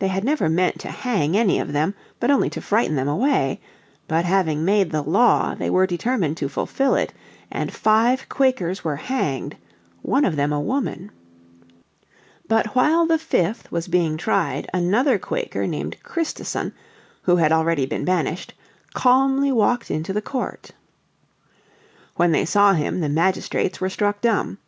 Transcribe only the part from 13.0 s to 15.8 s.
the fifth was being tried another Quaker